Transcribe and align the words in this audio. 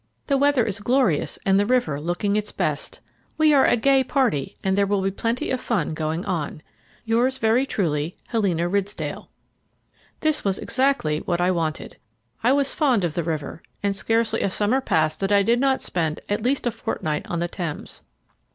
The 0.25 0.35
weather 0.39 0.63
is 0.65 0.79
glorious 0.79 1.37
and 1.45 1.59
the 1.59 1.65
river 1.67 1.99
looking 2.01 2.35
its 2.35 2.51
best. 2.51 3.01
We 3.37 3.53
are 3.53 3.67
a 3.67 3.77
gay 3.77 4.03
party, 4.03 4.57
and 4.63 4.75
there 4.75 4.87
will 4.87 5.03
be 5.03 5.11
plenty 5.11 5.51
of 5.51 5.61
fun 5.61 5.93
going 5.93 6.25
on. 6.25 6.63
"Yours 7.05 7.37
very 7.37 7.67
truly, 7.67 8.15
"Helena 8.29 8.67
Ridsdale." 8.67 9.29
This 10.21 10.43
was 10.43 10.57
exactly 10.57 11.19
what 11.19 11.39
I 11.39 11.51
wanted. 11.51 11.97
I 12.43 12.51
was 12.51 12.73
fond 12.73 13.03
of 13.03 13.13
the 13.13 13.23
river, 13.23 13.61
and 13.83 13.95
scarcely 13.95 14.41
a 14.41 14.49
summer 14.49 14.81
passed 14.81 15.19
that 15.19 15.31
I 15.31 15.43
did 15.43 15.59
not 15.59 15.81
spend 15.81 16.19
at 16.27 16.41
least 16.41 16.65
a 16.65 16.71
fortnight 16.71 17.27
on 17.27 17.37
the 17.37 17.47
Thames. 17.47 18.01